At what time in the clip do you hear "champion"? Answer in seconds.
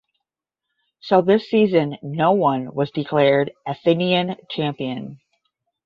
4.49-5.19